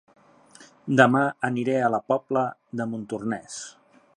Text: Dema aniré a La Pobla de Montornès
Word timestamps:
Dema 1.01 1.21
aniré 1.49 1.75
a 1.81 1.91
La 1.97 1.99
Pobla 2.13 2.45
de 2.81 2.89
Montornès 2.95 3.61